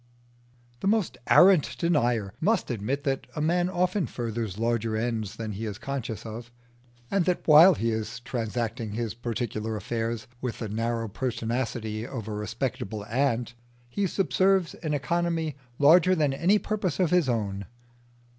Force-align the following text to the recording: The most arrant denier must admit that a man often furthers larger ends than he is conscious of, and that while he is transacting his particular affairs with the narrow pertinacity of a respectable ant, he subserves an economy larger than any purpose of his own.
The 0.79 0.87
most 0.87 1.15
arrant 1.27 1.77
denier 1.77 2.33
must 2.41 2.71
admit 2.71 3.03
that 3.03 3.27
a 3.35 3.39
man 3.39 3.69
often 3.69 4.07
furthers 4.07 4.57
larger 4.57 4.97
ends 4.97 5.35
than 5.35 5.51
he 5.51 5.67
is 5.67 5.77
conscious 5.77 6.25
of, 6.25 6.51
and 7.11 7.25
that 7.25 7.47
while 7.47 7.75
he 7.75 7.91
is 7.91 8.19
transacting 8.21 8.93
his 8.93 9.13
particular 9.13 9.75
affairs 9.75 10.25
with 10.41 10.57
the 10.57 10.69
narrow 10.69 11.07
pertinacity 11.07 12.03
of 12.03 12.27
a 12.27 12.33
respectable 12.33 13.05
ant, 13.05 13.53
he 13.89 14.07
subserves 14.07 14.73
an 14.73 14.95
economy 14.95 15.55
larger 15.77 16.15
than 16.15 16.33
any 16.33 16.57
purpose 16.57 16.99
of 16.99 17.11
his 17.11 17.29
own. 17.29 17.67